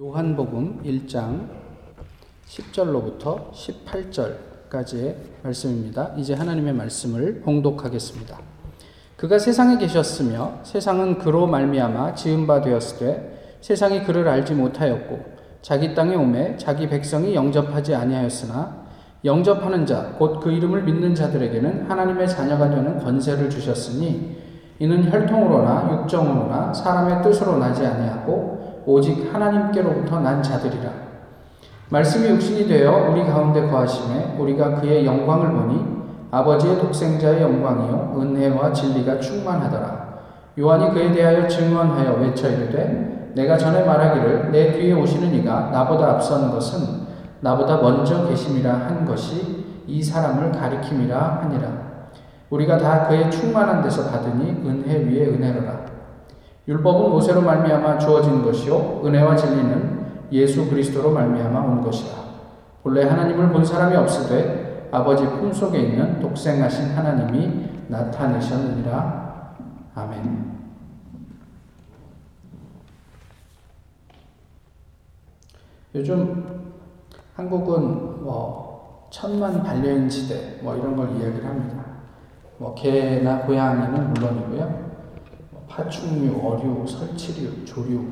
요한복음 0.00 0.80
1장 0.84 1.48
10절로부터 2.48 3.52
18절까지의 3.52 5.14
말씀입니다. 5.42 6.12
이제 6.16 6.32
하나님의 6.32 6.72
말씀을 6.72 7.42
봉독하겠습니다. 7.42 8.38
그가 9.18 9.38
세상에 9.38 9.76
계셨으며 9.76 10.60
세상은 10.62 11.18
그로 11.18 11.46
말미암아 11.46 12.14
지은 12.14 12.46
바 12.46 12.62
되었으되 12.62 13.58
세상이 13.60 14.04
그를 14.04 14.26
알지 14.28 14.54
못하였고 14.54 15.20
자기 15.60 15.94
땅에 15.94 16.14
오매 16.14 16.56
자기 16.56 16.88
백성이 16.88 17.34
영접하지 17.34 17.94
아니하였으나 17.94 18.86
영접하는 19.26 19.84
자 19.84 20.16
곧 20.18 20.40
그 20.40 20.50
이름을 20.52 20.84
믿는 20.84 21.14
자들에게는 21.14 21.90
하나님의 21.90 22.30
자녀가 22.30 22.70
되는 22.70 22.98
권세를 22.98 23.50
주셨으니 23.50 24.40
이는 24.78 25.12
혈통으로나 25.12 26.00
육정으로나 26.00 26.72
사람의 26.72 27.22
뜻으로 27.22 27.58
나지 27.58 27.84
아니하고 27.84 28.61
오직 28.86 29.32
하나님께로부터 29.32 30.20
난 30.20 30.42
자들이라. 30.42 30.90
말씀이 31.88 32.28
육신이 32.30 32.66
되어 32.68 33.10
우리 33.10 33.24
가운데 33.24 33.68
거하심에 33.68 34.36
우리가 34.38 34.80
그의 34.80 35.04
영광을 35.04 35.52
보니 35.52 36.02
아버지의 36.30 36.78
독생자의 36.78 37.42
영광이요 37.42 38.16
은혜와 38.18 38.72
진리가 38.72 39.20
충만하더라. 39.20 40.02
요한이 40.58 40.90
그에 40.92 41.12
대하여 41.12 41.46
증언하여 41.46 42.14
외쳐 42.14 42.48
이르되 42.48 43.32
내가 43.34 43.56
전에 43.56 43.84
말하기를 43.84 44.50
내 44.50 44.72
뒤에 44.72 44.92
오시는 44.92 45.34
이가 45.34 45.70
나보다 45.70 46.12
앞서는 46.12 46.50
것은 46.50 47.02
나보다 47.40 47.78
먼저 47.78 48.26
계심이라 48.26 48.72
한 48.72 49.04
것이 49.04 49.64
이 49.86 50.02
사람을 50.02 50.52
가리킴이라 50.52 51.40
하니라. 51.42 51.82
우리가 52.50 52.78
다 52.78 53.08
그의 53.08 53.30
충만한 53.30 53.82
데서 53.82 54.10
받으니 54.10 54.62
은혜 54.66 54.96
위에 54.96 55.26
은혜로라. 55.26 55.91
율법은 56.68 57.10
모세로 57.10 57.42
말미암아 57.42 57.98
주어진 57.98 58.42
것이요 58.42 59.02
은혜와 59.04 59.36
진리는 59.36 60.02
예수 60.30 60.68
그리스도로 60.68 61.10
말미암아 61.10 61.60
온 61.60 61.82
것이라. 61.82 62.22
본래 62.82 63.04
하나님을 63.04 63.50
본 63.50 63.64
사람이 63.64 63.96
없으되 63.96 64.88
아버지 64.90 65.24
품 65.24 65.52
속에 65.52 65.80
있는 65.80 66.20
독생하신 66.20 66.90
하나님이 66.90 67.68
나타내셨느니라. 67.88 69.54
아멘. 69.94 70.52
요즘 75.94 76.62
한국은 77.34 78.24
뭐 78.24 79.08
천만 79.10 79.62
반려인 79.62 80.08
지대 80.08 80.58
뭐 80.62 80.74
이런 80.74 80.96
걸 80.96 81.10
이야기를 81.10 81.44
합니다. 81.44 81.84
뭐 82.56 82.74
개나 82.74 83.42
고양이는 83.42 84.14
물론이고요. 84.14 84.81
파충류, 85.76 86.38
어류, 86.46 86.86
설치류, 86.86 87.64
조류 87.64 88.04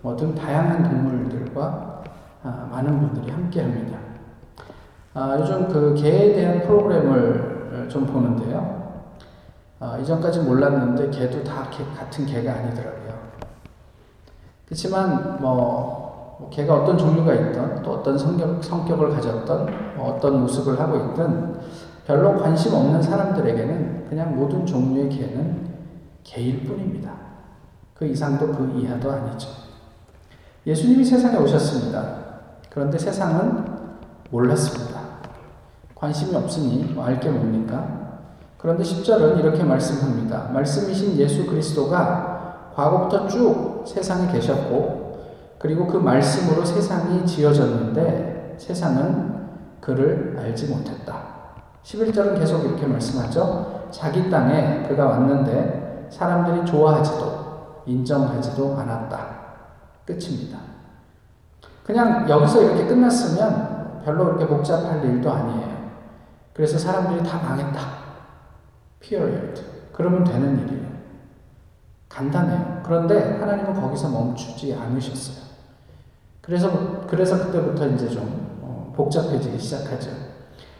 뭐 0.00 0.16
등 0.16 0.34
다양한 0.34 0.82
동물들과 0.82 2.02
아, 2.42 2.68
많은 2.70 3.00
분들이 3.00 3.30
함께합니다. 3.30 3.98
아, 5.14 5.36
요즘 5.38 5.68
그 5.68 5.94
개에 5.94 6.34
대한 6.34 6.60
프로그램을 6.62 7.88
좀 7.88 8.06
보는데요. 8.06 9.02
아, 9.80 9.98
이전까지 9.98 10.40
몰랐는데 10.40 11.10
개도 11.10 11.42
다 11.42 11.68
개, 11.70 11.84
같은 11.96 12.26
개가 12.26 12.52
아니더라고요. 12.52 13.14
그렇지만 14.66 15.40
뭐, 15.40 16.36
뭐 16.38 16.50
개가 16.50 16.74
어떤 16.82 16.98
종류가 16.98 17.34
있던 17.34 17.82
또 17.82 17.92
어떤 17.92 18.18
성격, 18.18 18.62
성격을 18.62 19.10
가졌던 19.10 19.96
뭐 19.96 20.14
어떤 20.14 20.40
모습을 20.42 20.78
하고 20.78 20.96
있든 20.96 21.54
별로 22.06 22.38
관심 22.38 22.74
없는 22.74 23.00
사람들에게는 23.02 24.06
그냥 24.10 24.36
모든 24.36 24.66
종류의 24.66 25.08
개는 25.08 25.63
개일 26.24 26.64
뿐입니다. 26.64 27.12
그 27.94 28.06
이상도 28.06 28.48
그 28.48 28.80
이하도 28.80 29.12
아니죠. 29.12 29.48
예수님이 30.66 31.04
세상에 31.04 31.36
오셨습니다. 31.36 32.24
그런데 32.70 32.98
세상은 32.98 33.64
몰랐습니다. 34.30 35.00
관심이 35.94 36.34
없으니 36.34 36.92
뭐 36.92 37.04
알게 37.04 37.30
뭡니까? 37.30 38.04
그런데 38.58 38.82
10절은 38.82 39.38
이렇게 39.38 39.62
말씀합니다. 39.62 40.48
말씀이신 40.52 41.16
예수 41.18 41.46
그리스도가 41.46 42.72
과거부터 42.74 43.28
쭉 43.28 43.84
세상에 43.86 44.32
계셨고, 44.32 45.18
그리고 45.58 45.86
그 45.86 45.98
말씀으로 45.98 46.64
세상이 46.64 47.26
지어졌는데, 47.26 48.56
세상은 48.58 49.34
그를 49.80 50.36
알지 50.38 50.68
못했다. 50.68 51.14
11절은 51.84 52.38
계속 52.38 52.64
이렇게 52.64 52.86
말씀하죠. 52.86 53.88
자기 53.90 54.30
땅에 54.30 54.88
그가 54.88 55.06
왔는데, 55.06 55.83
사람들이 56.14 56.64
좋아하지도 56.64 57.82
인정하지도 57.86 58.76
않았다. 58.78 59.26
끝입니다. 60.06 60.58
그냥 61.84 62.28
여기서 62.28 62.62
이렇게 62.62 62.86
끝났으면 62.86 64.02
별로 64.04 64.24
그렇게 64.24 64.46
복잡할 64.46 65.04
일도 65.04 65.30
아니에요. 65.30 65.74
그래서 66.52 66.78
사람들이 66.78 67.28
다 67.28 67.38
망했다. 67.38 67.80
period. 69.00 69.62
그러면 69.92 70.24
되는 70.24 70.60
일이에요. 70.60 70.84
간단해요. 72.08 72.82
그런데 72.84 73.38
하나님은 73.40 73.80
거기서 73.80 74.08
멈추지 74.08 74.74
않으셨어요. 74.74 75.44
그래서, 76.40 77.06
그래서 77.08 77.38
그때부터 77.38 77.88
이제 77.88 78.08
좀 78.08 78.60
어, 78.62 78.92
복잡해지기 78.94 79.58
시작하죠. 79.58 80.10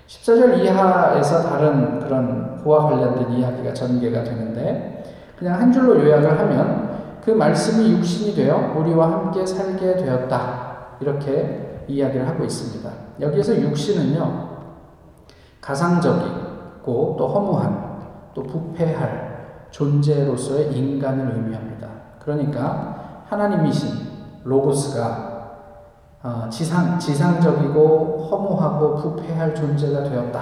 14절 0.06 0.58
이하에서 0.60 1.42
다른 1.42 1.98
그런 1.98 2.62
그와 2.62 2.84
관련된 2.84 3.32
이야기가 3.32 3.74
전개가 3.74 4.22
되는데, 4.22 4.93
그냥 5.38 5.60
한 5.60 5.72
줄로 5.72 6.00
요약을 6.00 6.38
하면 6.38 6.84
그 7.24 7.30
말씀이 7.30 7.92
육신이 7.92 8.34
되어 8.34 8.74
우리와 8.76 9.10
함께 9.10 9.44
살게 9.44 9.96
되었다. 9.96 10.98
이렇게 11.00 11.84
이야기를 11.88 12.26
하고 12.28 12.44
있습니다. 12.44 12.90
여기에서 13.20 13.60
육신은요, 13.60 14.48
가상적이고 15.60 17.16
또 17.18 17.28
허무한, 17.28 17.98
또 18.34 18.42
부패할 18.42 19.68
존재로서의 19.70 20.72
인간을 20.76 21.34
의미합니다. 21.34 21.88
그러니까 22.20 23.24
하나님이신 23.28 23.90
로고스가 24.44 25.34
어, 26.22 26.48
지상, 26.48 26.98
지상적이고 26.98 28.28
허무하고 28.30 28.96
부패할 28.96 29.54
존재가 29.54 30.04
되었다. 30.04 30.40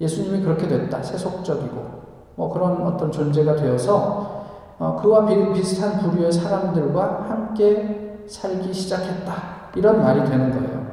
예수님이 0.00 0.42
그렇게 0.42 0.66
됐다. 0.66 1.00
세속적이고 1.02 2.03
뭐 2.36 2.52
그런 2.52 2.82
어떤 2.82 3.10
존재가 3.12 3.56
되어서 3.56 4.44
어, 4.78 4.98
그와 5.00 5.26
비슷한 5.52 5.98
부류의 5.98 6.32
사람들과 6.32 7.26
함께 7.28 8.24
살기 8.28 8.72
시작했다. 8.72 9.32
이런 9.76 10.02
말이 10.02 10.24
되는 10.24 10.50
거예요. 10.50 10.84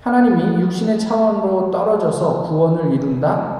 하나님이 0.00 0.60
육신의 0.62 0.98
차원으로 0.98 1.70
떨어져서 1.70 2.44
구원을 2.44 2.92
이룬다? 2.94 3.56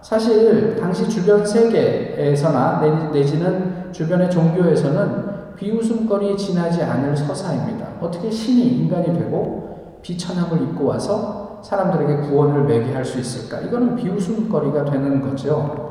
사실 0.00 0.76
당시 0.76 1.08
주변 1.08 1.44
세계에서나 1.44 2.80
내지는 3.12 3.92
주변의 3.92 4.30
종교에서는 4.30 5.56
비웃음거리 5.56 6.36
지나지 6.36 6.82
않을 6.82 7.16
서사입니다. 7.16 7.86
어떻게 8.00 8.30
신이 8.30 8.62
인간이 8.78 9.06
되고 9.18 9.98
비천함을 10.02 10.62
입고 10.62 10.86
와서 10.86 11.58
사람들에게 11.62 12.28
구원을 12.28 12.62
매게 12.64 12.94
할 12.94 13.04
수 13.04 13.18
있을까? 13.18 13.58
이거는 13.66 13.96
비웃음거리가 13.96 14.84
되는 14.84 15.20
거죠. 15.28 15.87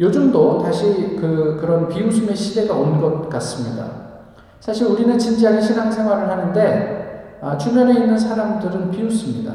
요즘도 0.00 0.62
다시 0.62 1.16
그, 1.20 1.58
그런 1.60 1.88
비웃음의 1.88 2.34
시대가 2.34 2.74
온 2.74 3.00
것 3.00 3.28
같습니다. 3.28 4.02
사실 4.60 4.86
우리는 4.86 5.18
진지하게 5.18 5.60
신앙생활을 5.60 6.28
하는데 6.30 7.38
아, 7.42 7.58
주변에 7.58 7.94
있는 7.94 8.16
사람들은 8.16 8.90
비웃습니다. 8.90 9.52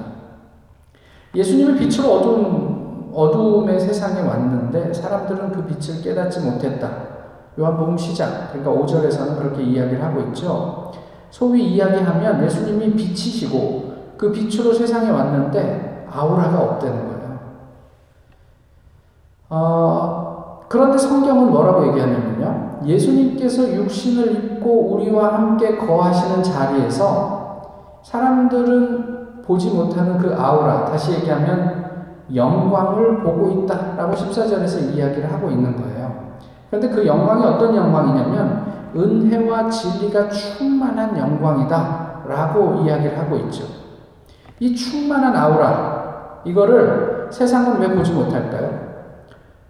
예수님의 1.33 1.77
빛으로 1.77 2.13
어두운, 2.13 3.11
어두움의 3.13 3.79
세상에 3.79 4.21
왔는데 4.21 4.93
사람들은 4.93 5.51
그 5.51 5.65
빛을 5.65 6.01
깨닫지 6.03 6.41
못했다. 6.41 6.89
요한복음 7.59 7.97
시작, 7.97 8.51
그러니까 8.51 8.71
5절에서는 8.71 9.37
그렇게 9.37 9.63
이야기를 9.63 10.03
하고 10.03 10.21
있죠. 10.27 10.91
소위 11.31 11.63
이야기하면 11.75 12.43
예수님이 12.43 12.93
빛이시고 12.95 14.13
그 14.17 14.31
빛으로 14.31 14.73
세상에 14.73 15.09
왔는데 15.09 16.07
아우라가 16.11 16.59
없다는 16.61 17.05
거예요. 17.07 17.39
어, 19.49 20.16
그런데 20.67 20.97
성경은 20.97 21.49
뭐라고 21.49 21.87
얘기하냐면요. 21.87 22.79
예수님께서 22.85 23.73
육신을 23.73 24.33
입고 24.35 24.93
우리와 24.93 25.33
함께 25.33 25.77
거하시는 25.77 26.43
자리에서 26.43 27.97
사람들은 28.03 29.41
보지 29.43 29.69
못하는 29.69 30.17
그 30.17 30.35
아우라, 30.37 30.85
다시 30.85 31.13
얘기하면 31.13 31.85
영광을 32.35 33.23
보고 33.23 33.49
있다라고 33.49 34.13
14절에서 34.13 34.93
이야기를 34.93 35.31
하고 35.31 35.49
있는 35.49 35.75
거예요. 35.75 36.35
그런데 36.69 36.89
그 36.89 37.05
영광이 37.05 37.45
어떤 37.45 37.73
영광이냐면 37.73 38.65
은혜와 38.93 39.69
진리가 39.69 40.29
충만한 40.29 41.17
영광이다 41.17 42.23
라고 42.27 42.81
이야기를 42.81 43.17
하고 43.17 43.37
있죠. 43.37 43.63
이 44.59 44.75
충만한 44.75 45.35
아우라, 45.35 46.41
이거를 46.43 47.27
세상은 47.29 47.79
왜 47.79 47.93
보지 47.95 48.11
못할까요? 48.11 48.86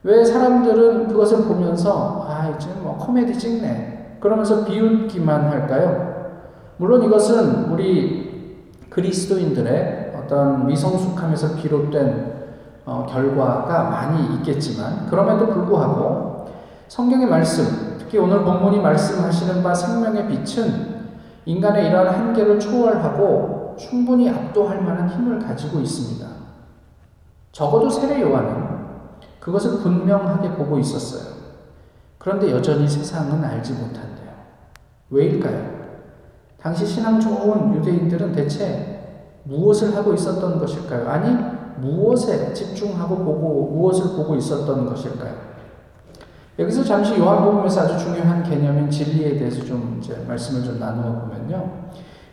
왜 0.08 0.24
사람들은 0.24 1.10
그것을 1.10 1.44
보면서 1.44 2.26
아 2.26 2.48
이제 2.56 2.70
뭐 2.82 2.98
코미디 2.98 3.38
찍네 3.38 4.20
그러면서 4.22 4.64
비웃기만 4.64 5.50
할까요? 5.50 6.38
물론 6.78 7.04
이것은 7.04 7.66
우리 7.66 8.56
그리스도인들의 8.90 10.14
어떤 10.18 10.66
미성숙함에서 10.66 11.58
비롯된 11.58 12.38
어, 12.86 13.06
결과가 13.10 13.84
많이 13.90 14.36
있겠지만 14.36 15.08
그럼에도 15.08 15.48
불구하고 15.48 16.52
성경의 16.88 17.28
말씀, 17.28 17.98
특히 18.00 18.18
오늘 18.18 18.46
본문이 18.46 18.80
말씀하시는 18.80 19.62
바 19.62 19.74
생명의 19.74 20.30
빛은 20.30 20.96
인간의 21.44 21.88
이러한 21.88 22.08
한계를 22.08 22.62
초월하고 22.62 23.76
충분히 23.78 24.30
압도할 24.30 24.82
만한 24.82 25.10
힘을 25.10 25.40
가지고 25.40 25.82
있습니다. 25.82 26.26
적어도 27.52 27.90
세례 27.90 28.22
요한은 28.22 28.77
그것을 29.48 29.80
분명하게 29.80 30.56
보고 30.56 30.78
있었어요. 30.78 31.38
그런데 32.18 32.52
여전히 32.52 32.86
세상은 32.86 33.42
알지 33.42 33.72
못한대요. 33.72 34.28
왜일까요? 35.10 35.78
당시 36.60 36.86
신앙 36.86 37.18
좋은 37.18 37.74
유대인들은 37.76 38.34
대체 38.34 39.30
무엇을 39.46 39.96
하고 39.96 40.14
있었던 40.14 40.60
것일까요? 40.60 41.08
아니, 41.08 41.34
무엇에 41.80 42.54
집중하고 42.54 43.16
보고, 43.24 43.72
무엇을 43.72 44.18
보고 44.18 44.36
있었던 44.36 44.86
것일까요? 44.86 45.34
여기서 46.60 46.84
잠시 46.84 47.18
요한복음에서 47.18 47.82
아주 47.82 47.98
중요한 48.04 48.44
개념인 48.44 48.90
진리에 48.90 49.38
대해서 49.38 49.64
좀 49.64 50.02
이제 50.04 50.26
말씀을 50.28 50.66
좀 50.66 50.78
나누어 50.78 51.22
보면요. 51.22 51.72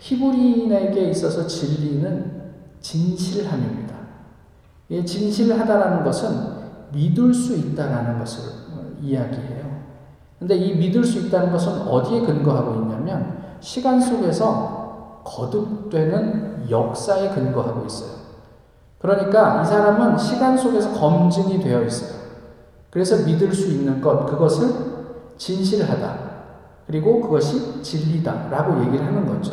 히브리인에게 0.00 1.10
있어서 1.10 1.46
진리는 1.46 2.42
진실함입니다. 2.80 3.94
이 4.88 5.06
진실하다라는 5.06 6.02
것은 6.02 6.53
믿을 6.94 7.34
수 7.34 7.56
있다라는 7.56 8.18
것을 8.18 8.42
이야기해요. 9.02 9.64
근데 10.38 10.56
이 10.56 10.76
믿을 10.76 11.04
수 11.04 11.26
있다는 11.26 11.52
것은 11.52 11.82
어디에 11.82 12.20
근거하고 12.20 12.80
있냐면 12.82 13.38
시간 13.60 14.00
속에서 14.00 15.22
거듭되는 15.24 16.66
역사에 16.70 17.30
근거하고 17.30 17.86
있어요. 17.86 18.10
그러니까 18.98 19.62
이 19.62 19.66
사람은 19.66 20.16
시간 20.18 20.56
속에서 20.56 20.92
검증이 20.92 21.60
되어 21.60 21.82
있어요. 21.82 22.24
그래서 22.90 23.24
믿을 23.26 23.52
수 23.52 23.70
있는 23.70 24.00
것, 24.00 24.26
그것을 24.26 24.72
진실하다. 25.36 26.18
그리고 26.86 27.20
그것이 27.20 27.82
진리다. 27.82 28.48
라고 28.50 28.80
얘기를 28.84 29.04
하는 29.04 29.26
거죠. 29.26 29.52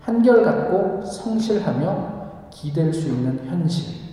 한결같고 0.00 1.04
성실하며 1.04 2.48
기댈 2.50 2.92
수 2.92 3.08
있는 3.08 3.40
현실. 3.48 4.03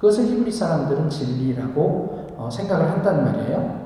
그것을 0.00 0.24
히브리 0.24 0.50
사람들은 0.50 1.10
진리라고 1.10 2.26
어, 2.36 2.48
생각을 2.50 2.90
한단 2.90 3.22
말이에요. 3.22 3.80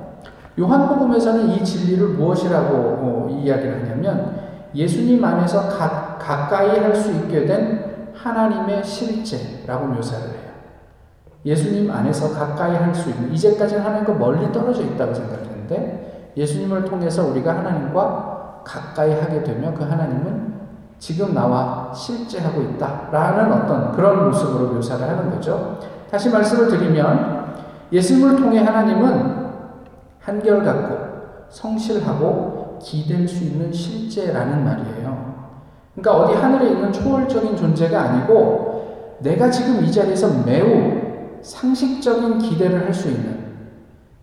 요한복음에서는 0.59 1.51
이 1.51 1.65
진리를 1.65 2.11
무엇이라고 2.11 2.75
어, 2.77 3.41
이야기를 3.43 3.83
하냐면 3.83 4.39
예수님 4.75 5.23
안에서 5.25 5.69
가, 5.69 6.17
가까이 6.19 6.79
할 6.79 6.95
수 6.95 7.11
있게 7.13 7.45
된 7.47 8.13
하나님의 8.15 8.85
실제라고 8.85 9.87
묘사를 9.87 10.29
해요. 10.29 10.55
예수님 11.45 11.91
안에서 11.91 12.33
가까이 12.33 12.77
할 12.77 12.95
수 12.95 13.11
있는 13.11 13.33
이제까지는 13.33 13.83
하나님과 13.85 14.15
멀리 14.15 14.51
떨어져 14.53 14.83
있다고 14.83 15.13
생각했는데 15.13 16.33
예수님을 16.37 16.85
통해서 16.85 17.27
우리가 17.27 17.57
하나님과 17.59 18.63
가까이 18.65 19.13
하게 19.13 19.43
되면 19.43 19.75
그 19.75 19.83
하나님은 19.83 20.55
지금 21.01 21.35
나와 21.35 21.93
실제하고 21.93 22.63
있다라는 22.63 23.53
어떤 23.53 23.93
그런 23.93 24.27
모습으로 24.27 24.75
묘사를 24.75 25.07
하는 25.07 25.31
거죠. 25.31 25.79
다시 26.15 26.31
말씀을 26.31 26.69
드리면 26.69 27.55
예수님을 27.91 28.37
통해 28.37 28.61
하나님은 28.61 29.47
한결같고 30.21 30.97
성실하고 31.49 32.79
기댈 32.81 33.27
수 33.27 33.43
있는 33.43 33.73
실제라는 33.73 34.65
말이에요. 34.65 35.35
그러니까 35.93 36.25
어디 36.25 36.41
하늘에 36.41 36.71
있는 36.71 36.93
초월적인 36.93 37.57
존재가 37.57 38.01
아니고 38.01 39.17
내가 39.23 39.51
지금 39.51 39.85
이 39.85 39.91
자리에서 39.91 40.45
매우 40.47 41.41
상식적인 41.43 42.39
기대를 42.39 42.85
할 42.87 42.95
수 42.95 43.09
있는 43.09 43.45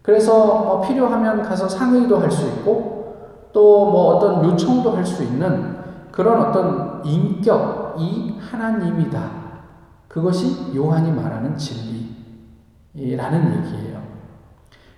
그래서 0.02 0.46
뭐 0.64 0.80
필요하면 0.80 1.44
가서 1.44 1.68
상의도 1.68 2.20
할 2.20 2.32
수 2.32 2.48
있고 2.48 3.52
또 3.52 3.92
뭐 3.92 4.16
어떤 4.16 4.46
요청도 4.46 4.92
할 4.92 5.06
수 5.06 5.24
있는 5.24 5.76
그런 6.10 6.40
어떤 6.40 7.02
인격이 7.04 8.38
하나님이다. 8.50 9.41
그것이 10.12 10.76
요한이 10.76 11.10
말하는 11.10 11.56
진리라는 11.56 13.64
얘기예요. 13.64 14.02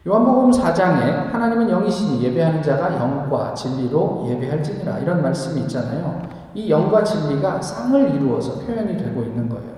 요한복음 0.07 0.49
4장에 0.49 1.31
하나님은 1.31 1.69
영이시니 1.69 2.23
예배하는 2.23 2.63
자가 2.63 2.95
영과 2.95 3.53
진리로 3.53 4.25
예배할지니라 4.27 4.97
이런 4.99 5.21
말씀이 5.21 5.61
있잖아요. 5.61 6.19
이 6.55 6.67
영과 6.67 7.03
진리가 7.03 7.61
쌍을 7.61 8.15
이루어서 8.15 8.59
표현이 8.61 8.97
되고 8.97 9.21
있는 9.21 9.47
거예요. 9.47 9.71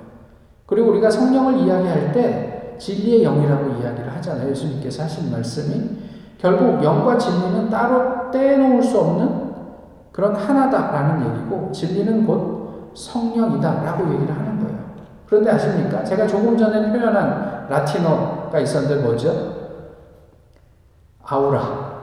그리고 0.66 0.92
우리가 0.92 1.12
성령을 1.12 1.58
이야기할 1.58 2.14
때 2.14 2.78
진리의 2.80 3.24
영이라고 3.24 3.82
이야기를 3.82 4.16
하잖아요. 4.16 4.50
예수님께서 4.52 5.04
하신 5.04 5.32
말씀이 5.32 5.98
결국 6.38 6.82
영과 6.82 7.18
진리는 7.18 7.70
따로 7.70 8.32
떼놓을 8.32 8.82
수 8.82 9.00
없는 9.00 9.54
그런 10.14 10.34
하나다라는 10.34 11.28
얘기고 11.28 11.74
진리는 11.74 12.26
곧 12.26 12.94
성령이다라고 12.96 14.14
얘기를 14.14 14.34
하는 14.34 14.64
거예요. 14.64 14.85
그런데 15.28 15.52
아십니까? 15.52 16.04
제가 16.04 16.28
조금 16.28 16.58
전에 16.58 16.92
표현한 16.92 17.68
라틴어가 17.70 18.60
있었는데 18.60 19.04
뭐죠? 19.04 19.56
아우라. 21.24 21.96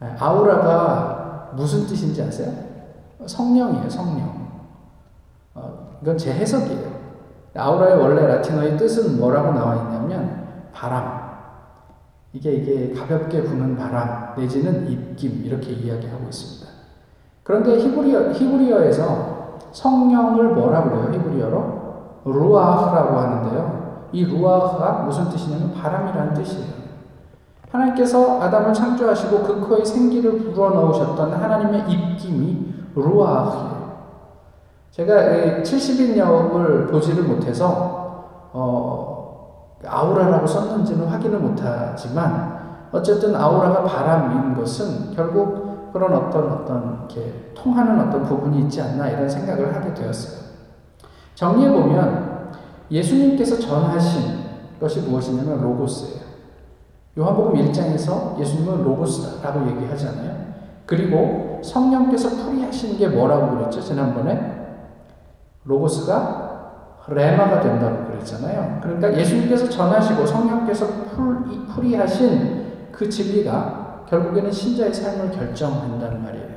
네, 0.00 0.16
아우라가 0.18 1.52
무슨 1.54 1.86
뜻인지 1.86 2.22
아세요? 2.22 2.52
성령이에요, 3.24 3.88
성령. 3.88 4.48
어, 5.54 5.98
이건 6.02 6.18
제 6.18 6.32
해석이에요. 6.32 6.92
아우라의 7.56 7.96
원래 7.96 8.26
라틴어의 8.26 8.76
뜻은 8.76 9.18
뭐라고 9.18 9.52
나와 9.52 9.76
있냐면 9.76 10.46
바람. 10.72 11.22
이게 12.32 12.52
이게 12.54 12.92
가볍게 12.94 13.42
부는 13.42 13.76
바람 13.76 14.34
내지는 14.36 14.90
입김 14.90 15.44
이렇게 15.44 15.70
이야기하고 15.70 16.24
있습니다. 16.24 16.72
그런데 17.42 17.78
히브리어 17.78 18.32
히브리어에서 18.32 19.58
성령을 19.72 20.54
뭐라고 20.54 20.90
그래요? 20.90 21.12
히브리어로 21.12 21.81
루아흐라고 22.24 23.18
하는데요. 23.18 24.08
이 24.12 24.24
루아흐가 24.24 25.02
무슨 25.04 25.28
뜻이냐면 25.28 25.72
바람이라는 25.74 26.34
뜻이에요. 26.34 26.82
하나님께서 27.70 28.40
아담을 28.42 28.72
창조하시고 28.72 29.42
그 29.42 29.66
코에 29.66 29.84
생기를 29.84 30.38
불어넣으셨던 30.38 31.32
하나님의 31.32 31.90
입김이 31.90 32.74
루아흐예요. 32.94 33.82
제가 34.90 35.14
70인역을 35.62 36.90
보지를 36.90 37.24
못해서 37.24 38.50
어, 38.52 39.78
아우라라고 39.86 40.46
썼는지는 40.46 41.06
확인을 41.06 41.38
못하지만 41.38 42.60
어쨌든 42.92 43.34
아우라가 43.34 43.84
바람인 43.84 44.54
것은 44.54 45.14
결국 45.16 45.90
그런 45.92 46.12
어떤 46.14 46.52
어떤 46.52 47.06
이렇게 47.10 47.52
통하는 47.54 48.00
어떤 48.06 48.22
부분이 48.22 48.60
있지 48.60 48.82
않나 48.82 49.08
이런 49.08 49.28
생각을 49.28 49.74
하게 49.74 49.94
되었어요. 49.94 50.41
정리해 51.42 51.72
보면 51.72 52.52
예수님께서 52.88 53.58
전하신 53.58 54.42
것이 54.78 55.00
무엇이냐면 55.00 55.60
로고스예요. 55.60 56.22
요한복음 57.18 57.54
1장에서 57.54 58.38
예수님은 58.38 58.84
로고스라고 58.84 59.68
얘기하잖아요. 59.70 60.52
그리고 60.86 61.60
성령께서 61.64 62.28
풀이하신 62.30 62.96
게 62.96 63.08
뭐라고 63.08 63.56
그랬죠? 63.56 63.80
지난번에 63.80 64.52
로고스가 65.64 66.50
레마가 67.08 67.60
된다고 67.60 68.06
그랬잖아요. 68.06 68.78
그러니까 68.80 69.12
예수님께서 69.18 69.68
전하시고 69.68 70.24
성령께서 70.24 70.86
풀이, 71.74 71.96
하신 71.96 72.90
그 72.92 73.08
진리가 73.08 74.04
결국에는 74.08 74.52
신자의 74.52 74.94
삶을 74.94 75.32
결정한다는 75.32 76.22
말이에요. 76.22 76.51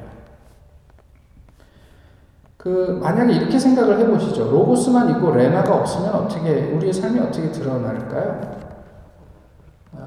그 2.66 2.98
만약에 3.00 3.32
이렇게 3.32 3.60
생각을 3.60 4.00
해보시죠. 4.00 4.50
로고스만 4.50 5.12
있고 5.12 5.30
레마가 5.30 5.76
없으면 5.76 6.16
어떻게 6.16 6.72
우리의 6.74 6.92
삶이 6.92 7.20
어떻게 7.20 7.52
드러날까요? 7.52 8.42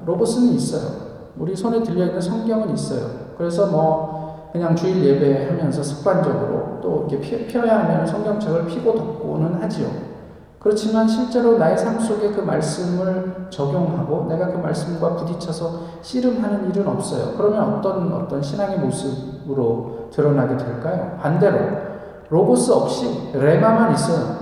로고스는 0.05 0.55
있어요. 0.55 0.91
우리 1.37 1.55
손에 1.55 1.81
들려 1.81 2.07
있는 2.07 2.19
성경은 2.19 2.73
있어요. 2.73 3.07
그래서 3.37 3.67
뭐 3.67 4.49
그냥 4.51 4.75
주일 4.75 5.01
예배하면서 5.05 5.81
습관적으로 5.81 6.79
또 6.81 7.07
이렇게 7.09 7.47
펴야 7.47 7.79
하면 7.79 8.05
성경책을 8.05 8.65
피고 8.65 8.93
덮고는 8.93 9.63
하지요. 9.63 9.87
그렇지만 10.59 11.07
실제로 11.07 11.57
나의 11.57 11.77
삶 11.77 11.97
속에 11.97 12.31
그 12.31 12.41
말씀을 12.41 13.47
적용하고 13.49 14.25
내가 14.27 14.47
그 14.47 14.57
말씀과 14.57 15.15
부딪혀서 15.15 16.01
씨름하는 16.01 16.69
일은 16.69 16.85
없어요. 16.85 17.35
그러면 17.37 17.75
어떤 17.75 18.11
어떤 18.11 18.41
신앙의 18.41 18.79
모습으로 18.79 20.09
드러나게 20.11 20.57
될까요? 20.57 21.17
반대로 21.21 21.88
로고스 22.29 22.71
없이 22.71 23.31
레마만 23.33 23.93
있어요. 23.93 24.37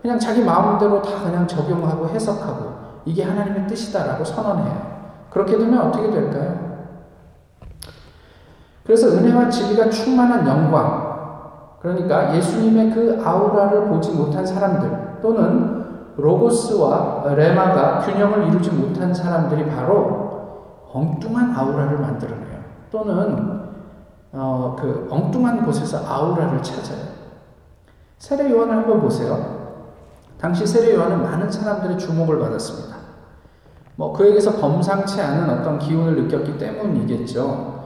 그냥 0.00 0.18
자기 0.18 0.42
마음대로 0.42 1.02
다 1.02 1.22
그냥 1.24 1.46
적용하고 1.46 2.08
해석하고 2.08 2.76
이게 3.04 3.24
하나님의 3.24 3.66
뜻이다라고 3.66 4.24
선언해요. 4.24 4.96
그렇게 5.30 5.58
되면 5.58 5.80
어떻게 5.80 6.10
될까요? 6.10 6.66
그래서 8.84 9.08
은혜와 9.08 9.50
진리가 9.50 9.90
충만한 9.90 10.46
영광, 10.46 11.16
그러니까 11.80 12.34
예수님의 12.36 12.90
그 12.92 13.22
아우라를 13.24 13.88
보지 13.88 14.12
못한 14.12 14.46
사람들 14.46 15.18
또는 15.22 15.84
로고스와 16.16 17.34
레마가 17.34 17.98
균형을 17.98 18.48
이루지 18.48 18.70
못한 18.70 19.12
사람들이 19.12 19.66
바로 19.66 20.86
엉뚱한 20.92 21.54
아우라를 21.54 21.98
만들어내요. 21.98 22.56
또는 22.90 23.60
어, 24.32 24.76
그 24.78 25.06
엉뚱한 25.10 25.64
곳에서 25.64 26.06
아우라를 26.06 26.62
찾아요. 26.62 27.15
세례 28.18 28.50
요한을 28.50 28.76
한번 28.76 29.00
보세요. 29.00 29.84
당시 30.38 30.66
세례 30.66 30.94
요한은 30.94 31.22
많은 31.22 31.50
사람들의 31.50 31.98
주목을 31.98 32.38
받았습니다. 32.38 32.96
뭐 33.96 34.12
그에게서 34.12 34.56
범상치 34.56 35.20
않은 35.20 35.48
어떤 35.50 35.78
기운을 35.78 36.22
느꼈기 36.22 36.58
때문이겠죠. 36.58 37.76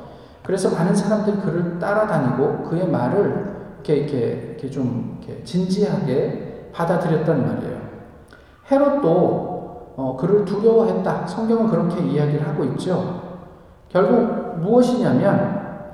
그래서 0.42 0.70
많은 0.70 0.94
사람들이 0.94 1.36
그를 1.38 1.78
따라다니고 1.78 2.64
그의 2.64 2.88
말을 2.88 3.60
이렇게 3.74 3.96
이렇게, 3.96 4.18
이렇게 4.50 4.70
좀 4.70 5.18
이렇게 5.22 5.44
진지하게 5.44 6.70
받아들였단 6.72 7.46
말이에요. 7.46 7.80
헤롯도 8.70 9.94
어, 9.96 10.16
그를 10.18 10.44
두려워했다. 10.44 11.26
성경은 11.26 11.68
그렇게 11.68 12.00
이야기를 12.02 12.46
하고 12.46 12.64
있죠. 12.64 13.40
결국 13.88 14.58
무엇이냐면 14.60 15.90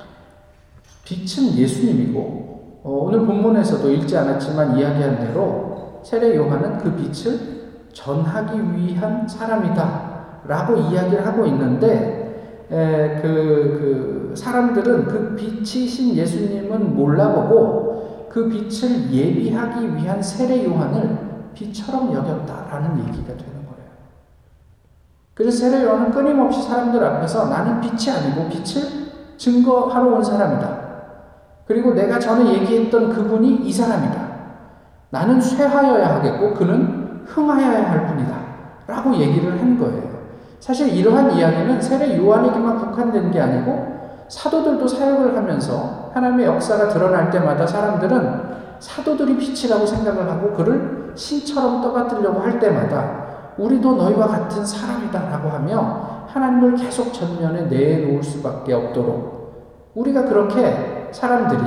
빛은 1.05 1.55
예수님이고 1.55 2.56
어, 2.87 3.03
오늘 3.03 3.27
본문에서도 3.27 3.91
읽지 3.91 4.17
않았지만 4.17 4.79
이야기한 4.79 5.19
대로 5.19 6.01
세례 6.05 6.37
요한은 6.37 6.79
그 6.79 6.95
빛을 6.95 7.57
전하기 7.93 8.77
위한 8.77 9.27
사람이다. 9.27 10.15
라고 10.47 10.77
이야기를 10.77 11.27
하고 11.27 11.45
있는데 11.47 12.69
에, 12.71 13.21
그, 13.21 14.31
그 14.31 14.35
사람들은 14.37 15.07
그 15.07 15.35
빛이신 15.35 16.15
예수님은 16.15 16.95
몰라보고 16.95 18.29
그 18.31 18.49
빛을 18.49 19.11
예비하기 19.11 19.97
위한 19.97 20.23
세례 20.23 20.65
요한을 20.65 21.19
빛처럼 21.55 22.15
여겼다라는 22.15 23.01
얘기가 23.01 23.29
되는 23.29 23.67
거예요. 23.67 23.91
그래서 25.35 25.59
세례 25.59 25.83
요한은 25.83 26.13
끊임없이 26.13 26.63
사람들 26.63 27.03
앞에서 27.03 27.49
나는 27.49 27.81
빛이 27.81 28.17
아니고 28.17 28.49
빛을 28.49 29.37
증거하러 29.37 30.15
온 30.15 30.23
사람이다. 30.23 30.86
그리고 31.67 31.95
내가 31.95 32.19
전에 32.19 32.55
얘기했던 32.55 33.11
그분이 33.11 33.57
이 33.65 33.73
사람이다. 33.73 34.27
나는 35.11 35.41
쇠하여야 35.41 36.17
하겠고 36.17 36.55
그는 36.55 37.23
흥하여야 37.27 37.91
할 37.91 38.07
뿐이다. 38.07 38.37
라고 38.87 39.15
얘기를 39.15 39.61
한 39.61 39.79
거예요. 39.79 40.17
사실 40.61 40.89
이러한 40.95 41.33
이야기는 41.33 41.81
세례 41.81 42.17
요한에게만 42.17 42.79
국한된 42.79 43.31
게 43.31 43.41
아니고 43.41 43.97
사도들도 44.29 44.87
사역을 44.87 45.37
하면서 45.37 46.11
하나님의 46.15 46.47
역사가 46.47 46.89
드러날 46.89 47.31
때마다 47.31 47.67
사람들은 47.67 48.57
사도들이 48.79 49.37
빛이라고 49.37 49.87
생각을 49.87 50.29
하고 50.31 50.53
그를 50.53 51.13
신처럼 51.15 51.81
떠받들려고 51.83 52.41
할 52.41 52.59
때마다 52.59 53.27
우리도 53.59 53.97
너희와 53.97 54.27
같은 54.27 54.65
사람이다 54.65 55.31
라고 55.31 55.49
하며 55.49 56.27
하나님을 56.29 56.77
계속 56.77 57.13
전면에 57.13 57.63
내놓을 57.63 58.23
수밖에 58.23 58.73
없도록 58.75 59.93
우리가 59.95 60.25
그렇게 60.25 60.96
사람들이 61.17 61.63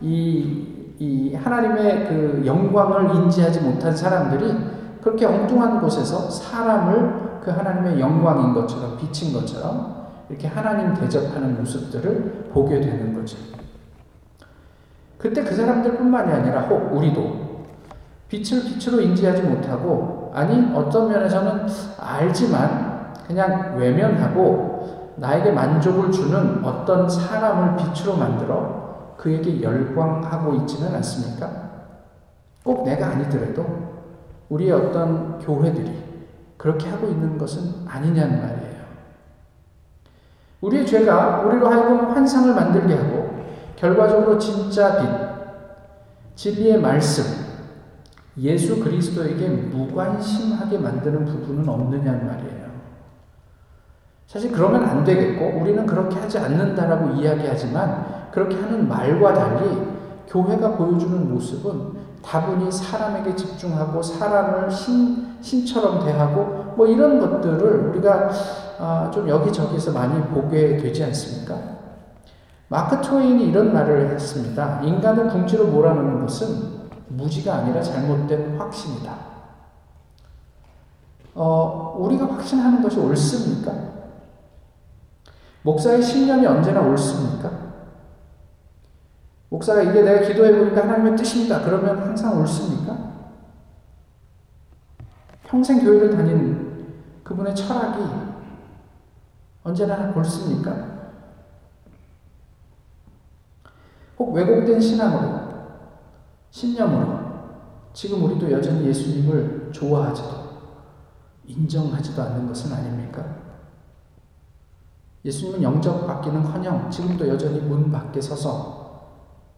이, 0.00 0.94
이 0.98 1.34
하나님의 1.34 2.08
그 2.08 2.42
영광을 2.44 3.14
인지하지 3.14 3.60
못한 3.60 3.94
사람들이 3.94 4.56
그렇게 5.00 5.24
엉뚱한 5.24 5.80
곳에서 5.80 6.28
사람을 6.28 7.40
그 7.42 7.50
하나님의 7.52 8.00
영광인 8.00 8.52
것처럼 8.54 8.96
비친 8.98 9.32
것처럼 9.32 10.02
이렇게 10.28 10.48
하나님 10.48 10.94
대접하는 10.94 11.56
모습들을 11.58 12.50
보게 12.52 12.80
되는 12.80 13.14
거죠. 13.14 13.36
그때 15.16 15.44
그 15.44 15.54
사람들뿐만이 15.54 16.32
아니라 16.32 16.62
혹 16.62 16.92
우리도 16.96 17.52
빛을 18.28 18.64
빛으로 18.64 19.00
인지하지 19.00 19.42
못하고 19.42 20.32
아니 20.34 20.74
어떤 20.74 21.08
면에서는 21.08 21.66
알지만 22.00 23.12
그냥 23.28 23.76
외면하고 23.78 25.01
나에게 25.16 25.52
만족을 25.52 26.10
주는 26.10 26.64
어떤 26.64 27.08
사람을 27.08 27.76
빛으로 27.76 28.16
만들어 28.16 29.14
그에게 29.16 29.62
열광하고 29.62 30.54
있지는 30.54 30.94
않습니까? 30.96 31.70
꼭 32.64 32.84
내가 32.84 33.08
아니더라도 33.08 33.66
우리의 34.48 34.72
어떤 34.72 35.38
교회들이 35.38 36.02
그렇게 36.56 36.88
하고 36.88 37.08
있는 37.08 37.38
것은 37.38 37.86
아니냐는 37.86 38.40
말이에요. 38.40 38.82
우리의 40.60 40.86
죄가 40.86 41.40
우리로 41.42 41.68
하여금 41.68 42.10
환상을 42.10 42.54
만들게 42.54 42.94
하고 42.94 43.42
결과적으로 43.76 44.38
진짜 44.38 45.00
빛, 45.00 45.08
진리의 46.36 46.80
말씀, 46.80 47.24
예수 48.38 48.78
그리스도에게 48.80 49.48
무관심하게 49.48 50.78
만드는 50.78 51.24
부분은 51.24 51.68
없느냐는 51.68 52.26
말이에요. 52.26 52.61
사실 54.32 54.50
그러면 54.50 54.82
안 54.82 55.04
되겠고, 55.04 55.60
우리는 55.60 55.84
그렇게 55.84 56.18
하지 56.18 56.38
않는다라고 56.38 57.16
이야기하지만, 57.16 58.30
그렇게 58.30 58.56
하는 58.56 58.88
말과 58.88 59.34
달리, 59.34 59.86
교회가 60.26 60.70
보여주는 60.76 61.34
모습은 61.34 61.92
다분히 62.24 62.72
사람에게 62.72 63.36
집중하고, 63.36 64.00
사람을 64.00 64.70
신, 64.70 65.36
신처럼 65.42 66.06
대하고, 66.06 66.72
뭐 66.78 66.86
이런 66.86 67.20
것들을 67.20 67.90
우리가 67.90 68.30
아, 68.78 69.10
좀 69.12 69.28
여기저기서 69.28 69.92
많이 69.92 70.18
보게 70.22 70.78
되지 70.78 71.04
않습니까? 71.04 71.54
마크 72.68 73.02
트웨인이 73.02 73.48
이런 73.48 73.74
말을 73.74 74.12
했습니다. 74.12 74.80
인간을 74.82 75.28
궁지로 75.28 75.66
몰아넣는 75.66 76.22
것은 76.22 76.88
무지가 77.08 77.56
아니라 77.56 77.82
잘못된 77.82 78.56
확신이다. 78.58 79.14
어, 81.34 81.96
우리가 81.98 82.26
확신하는 82.28 82.82
것이 82.82 82.98
옳습니까? 82.98 83.92
목사의 85.62 86.02
신념이 86.02 86.46
언제나 86.46 86.80
옳습니까? 86.80 87.50
목사가 89.48 89.82
이게 89.82 90.02
내가 90.02 90.26
기도해 90.26 90.56
보니까 90.58 90.82
하나님의 90.82 91.16
뜻입니다. 91.16 91.62
그러면 91.62 91.98
항상 91.98 92.40
옳습니까? 92.40 93.12
평생 95.44 95.84
교회를 95.84 96.10
다닌 96.10 97.02
그분의 97.22 97.54
철학이 97.54 98.02
언제나 99.62 100.12
옳습니까? 100.16 100.92
혹 104.18 104.32
왜곡된 104.32 104.80
신앙으로, 104.80 105.52
신념으로 106.50 107.20
지금 107.92 108.24
우리도 108.24 108.50
여전히 108.50 108.86
예수님을 108.86 109.70
좋아하지도 109.72 110.42
인정하지도 111.44 112.22
않는 112.22 112.46
것은 112.48 112.72
아닙니까? 112.72 113.41
예수님은 115.24 115.62
영접받기는 115.62 116.42
커녕 116.44 116.90
지금도 116.90 117.28
여전히 117.28 117.60
문 117.60 117.92
밖에 117.92 118.20
서서 118.20 118.82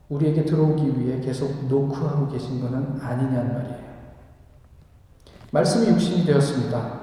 우리에게 0.09 0.45
들어오기 0.45 1.01
위해 1.01 1.21
계속 1.21 1.67
노크하고 1.67 2.29
계신 2.29 2.61
것은 2.61 3.01
아니냐는 3.01 3.55
말이에요. 3.55 3.85
말씀이 5.51 5.89
육신이 5.89 6.27
되었습니다. 6.27 7.01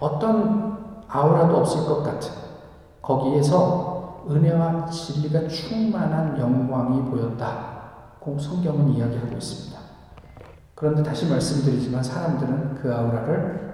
어떤 0.00 1.02
아우라도 1.08 1.58
없을 1.58 1.84
것 1.84 2.02
같은 2.02 2.30
거기에서 3.02 4.24
은혜와 4.30 4.86
진리가 4.86 5.48
충만한 5.48 6.38
영광이 6.38 7.10
보였다 7.10 7.78
고 8.20 8.38
성경은 8.38 8.90
이야기하고 8.90 9.36
있습니다. 9.36 9.78
그런데 10.74 11.02
다시 11.02 11.26
말씀드리지만 11.26 12.02
사람들은 12.02 12.74
그 12.76 12.94
아우라를 12.94 13.68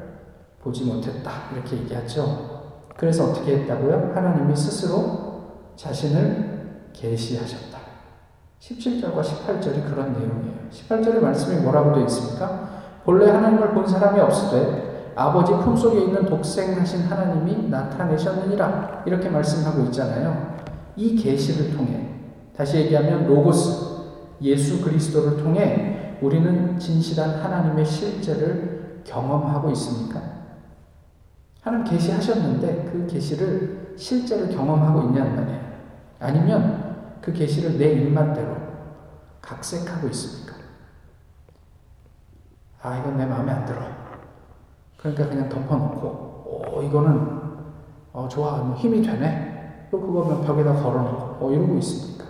보지 0.62 0.84
못했다. 0.84 1.30
이렇게 1.52 1.76
얘기하죠. 1.78 2.53
그래서 2.96 3.30
어떻게 3.30 3.56
했다고요? 3.58 4.12
하나님이 4.14 4.54
스스로 4.56 5.24
자신을 5.76 6.90
계시하셨다. 6.92 7.78
17절과 8.60 9.20
18절이 9.20 9.90
그런 9.90 10.12
내용이에요. 10.12 10.54
18절의 10.70 11.20
말씀이 11.20 11.60
뭐라고 11.62 11.94
되어 11.94 12.04
있습니까? 12.04 12.70
본래 13.04 13.30
하나님을 13.30 13.70
본 13.70 13.86
사람이 13.86 14.18
없으되 14.20 15.12
아버지 15.16 15.52
품속에 15.52 16.00
있는 16.00 16.24
독생하신 16.26 17.02
하나님이 17.02 17.68
나타내셨느니라 17.68 19.02
이렇게 19.06 19.28
말씀하고 19.28 19.82
있잖아요. 19.84 20.54
이 20.96 21.14
계시를 21.16 21.76
통해 21.76 22.08
다시 22.56 22.78
얘기하면 22.78 23.26
로고스 23.26 23.94
예수 24.42 24.82
그리스도를 24.82 25.42
통해 25.42 26.18
우리는 26.22 26.78
진실한 26.78 27.30
하나님의 27.40 27.84
실제를 27.84 29.02
경험하고 29.04 29.70
있습니까? 29.72 30.20
하나님 31.64 31.86
계시하셨는데 31.86 32.90
그 32.92 33.06
계시를 33.06 33.94
실제로 33.96 34.46
경험하고 34.54 35.08
있냐는 35.08 35.34
말이에요. 35.34 35.60
아니면 36.20 37.18
그 37.22 37.32
계시를 37.32 37.78
내 37.78 37.92
입맛대로 37.92 38.54
각색하고 39.40 40.06
있습니까? 40.08 40.56
아 42.82 42.98
이건 42.98 43.16
내 43.16 43.24
마음에 43.24 43.50
안 43.50 43.64
들어. 43.64 43.80
그러니까 44.98 45.28
그냥 45.28 45.48
덮어놓고, 45.48 46.06
오, 46.76 46.82
이거는, 46.82 47.40
어, 48.12 48.26
좋아, 48.26 48.56
뭐 48.58 48.74
힘이 48.74 49.02
되네. 49.02 49.88
또 49.90 50.00
그거면 50.00 50.42
벽에다 50.42 50.72
걸어놓고, 50.74 51.46
어, 51.46 51.50
이러고 51.50 51.76
있습니까? 51.78 52.24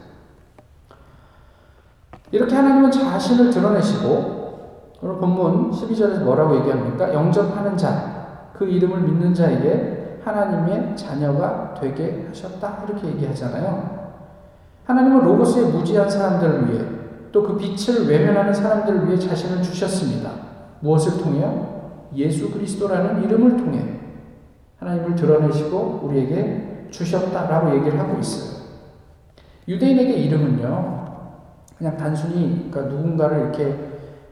이렇게 2.33 2.55
하나님은 2.55 2.91
자신을 2.91 3.51
드러내시고 3.51 4.93
오늘 5.03 5.17
본문 5.19 5.71
12절에서 5.71 6.25
뭐라고 6.25 6.57
얘기합니까? 6.57 7.15
영접하는 7.15 7.77
자, 7.77 8.14
그 8.55 8.65
이름을 8.65 9.01
믿는 9.01 9.35
자에게 9.35 10.21
하나님의 10.25 10.97
자녀가 10.97 11.75
되게 11.79 12.27
하셨다. 12.29 12.85
이렇게 12.89 13.09
얘기하잖아요. 13.09 14.15
하나님은 14.85 15.25
로고스의 15.25 15.73
무지한 15.73 16.09
사람들을 16.09 16.71
위해 16.71 16.85
또 17.33 17.43
그 17.43 17.57
빛을 17.57 18.09
외면하는 18.09 18.55
사람들을 18.55 19.09
위해 19.09 19.19
자신을 19.19 19.61
주셨습니다. 19.63 20.31
무엇을 20.81 21.21
통해요? 21.21 22.09
예수 22.15 22.51
그리스도라는 22.53 23.25
이름을 23.25 23.57
통해 23.57 23.85
하나님을 24.79 25.17
드러내시고 25.17 26.01
우리에게 26.05 26.87
주셨다라고 26.91 27.75
얘기를 27.77 27.99
하고 27.99 28.21
있어요. 28.21 28.63
유대인에게 29.67 30.13
이름은요, 30.13 31.05
그냥 31.77 31.97
단순히 31.97 32.69
그러니까 32.71 32.95
누군가를 32.95 33.41
이렇게 33.41 33.77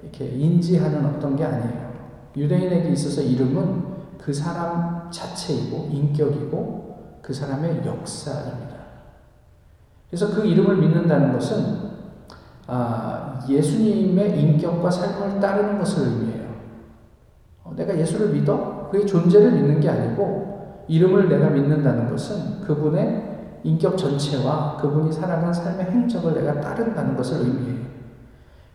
이렇게 0.02 0.26
인지하는 0.26 1.04
어떤 1.06 1.34
게 1.34 1.44
아니에요. 1.44 1.92
유대인에게 2.36 2.90
있어서 2.90 3.20
이름은 3.22 3.81
그 4.24 4.32
사람 4.32 5.10
자체이고 5.10 5.88
인격이고 5.90 7.18
그 7.20 7.32
사람의 7.32 7.82
역사입니다. 7.84 8.76
그래서 10.08 10.32
그 10.32 10.46
이름을 10.46 10.76
믿는다는 10.76 11.32
것은 11.32 11.90
아, 12.68 13.40
예수님의 13.48 14.40
인격과 14.40 14.90
삶을 14.90 15.40
따르는 15.40 15.78
것을 15.78 16.06
의미해요. 16.06 16.52
어, 17.64 17.72
내가 17.74 17.98
예수를 17.98 18.28
믿어? 18.28 18.88
그의 18.92 19.06
존재를 19.06 19.52
믿는 19.52 19.80
게 19.80 19.88
아니고 19.88 20.84
이름을 20.86 21.28
내가 21.28 21.50
믿는다는 21.50 22.08
것은 22.08 22.60
그분의 22.60 23.60
인격 23.64 23.96
전체와 23.98 24.76
그분이 24.76 25.12
살아간 25.12 25.52
삶의 25.52 25.86
행적을 25.86 26.34
내가 26.34 26.60
따른다는 26.60 27.16
것을 27.16 27.40
의미해요. 27.40 27.82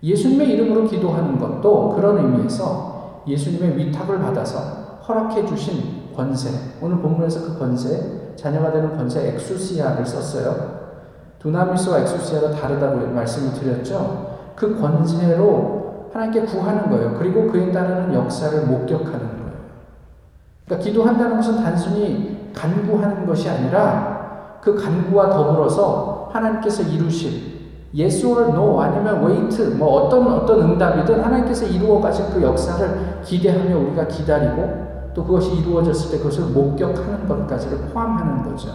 예수님의 0.03 0.51
이름으로 0.51 0.87
기도하는 0.87 1.39
것도 1.39 1.95
그런 1.95 2.17
의미에서 2.17 3.23
예수님의 3.27 3.77
위탁을 3.77 4.19
받아서 4.19 4.86
허락해 5.07 5.45
주신 5.45 6.11
권세. 6.15 6.49
오늘 6.81 6.97
본문에서 6.97 7.41
그 7.41 7.59
권세, 7.59 8.33
자녀가 8.35 8.71
되는 8.71 8.97
권세 8.97 9.29
엑수시아를 9.29 10.05
썼어요. 10.05 10.77
두나미스와 11.39 11.99
엑수시아가 11.99 12.51
다르다고 12.51 13.07
말씀을 13.07 13.53
드렸죠. 13.53 14.51
그 14.55 14.79
권세로 14.79 16.09
하나님께 16.11 16.41
구하는 16.41 16.89
거예요. 16.89 17.15
그리고 17.17 17.47
그에 17.47 17.71
따르는 17.71 18.13
역사를 18.13 18.65
목격하는 18.65 19.19
거예요. 19.19 19.51
그러니까 20.65 20.83
기도한다는 20.83 21.37
것은 21.37 21.63
단순히 21.63 22.51
간구하는 22.53 23.25
것이 23.25 23.47
아니라 23.49 24.59
그 24.61 24.75
간구와 24.75 25.29
더불어서 25.29 26.29
하나님께서 26.33 26.83
이루실 26.83 27.57
yes 27.97 28.25
or 28.25 28.49
no 28.49 28.81
아니면 28.81 29.25
wait 29.25 29.63
뭐 29.77 30.01
어떤 30.01 30.27
어떤 30.27 30.61
응답이든 30.61 31.23
하나님께서 31.23 31.65
이루어 31.65 32.01
가실 32.01 32.25
그 32.33 32.41
역사를 32.41 33.21
기대하며 33.23 33.77
우리가 33.77 34.07
기다리고 34.07 34.86
또 35.17 35.23
그것이 35.23 35.55
이루어졌을 35.55 36.11
때 36.11 36.17
그것을 36.19 36.51
목격하는 36.51 37.27
것까지를 37.27 37.89
포함하는 37.89 38.43
거죠. 38.43 38.69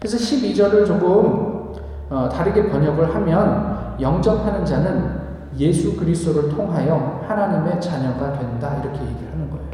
그래서 0.00 0.16
12절을 0.16 0.86
조금 0.86 1.74
어, 2.08 2.28
다르게 2.30 2.70
번역을 2.70 3.14
하면 3.14 3.94
영접하는 4.00 4.64
자는 4.64 5.20
예수 5.58 5.96
그리스도를 5.98 6.48
통하여 6.48 7.22
하나님의 7.28 7.78
자녀가 7.78 8.32
된다 8.38 8.80
이렇게 8.82 9.02
얘기를 9.02 9.32
하는 9.32 9.50
거예요. 9.50 9.64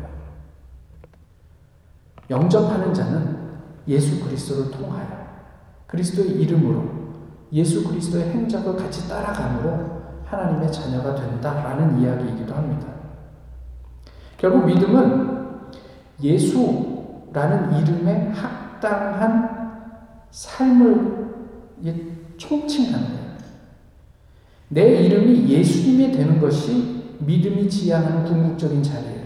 영접하는 2.28 2.92
자는 2.92 3.38
예수 3.86 4.24
그리스도를 4.24 4.72
통하여 4.72 5.06
그리스도의 5.86 6.30
이름으로 6.30 6.84
예수 7.52 7.86
그리스도의 7.86 8.30
행적을 8.30 8.76
같이 8.76 9.08
따라감으로 9.08 10.00
하나님의 10.24 10.72
자녀가 10.72 11.14
된다라는 11.14 12.00
이야기이기도 12.00 12.54
합니다. 12.54 12.88
결국 14.36 14.66
믿음은 14.66 15.39
예수라는 16.22 17.78
이름에 17.80 18.32
합당한 18.34 19.60
삶을 20.30 21.20
총칭하는. 22.36 23.20
내 24.68 25.02
이름이 25.04 25.48
예수님이 25.48 26.12
되는 26.12 26.40
것이 26.40 27.16
믿음이 27.18 27.68
지향하는 27.68 28.24
궁극적인 28.24 28.82
자리예요. 28.82 29.20